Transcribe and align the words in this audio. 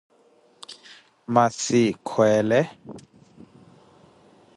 Massi 1.33 1.83
kweele? 2.07 2.59